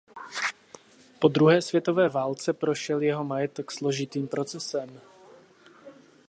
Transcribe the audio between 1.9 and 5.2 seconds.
válce prošel jeho majetek složitým procesem.